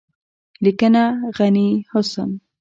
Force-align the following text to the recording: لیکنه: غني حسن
لیکنه: 0.63 1.03
غني 1.37 1.65
حسن 1.91 2.29